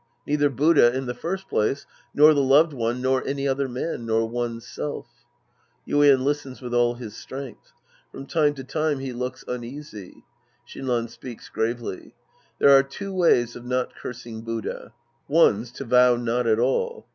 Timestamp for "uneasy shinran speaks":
9.47-11.49